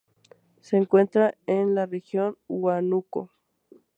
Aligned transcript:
Se 0.61 0.77
encuentra 0.77 1.35
en 1.45 1.75
la 1.75 1.85
región 1.85 2.35
Huánuco. 2.47 3.29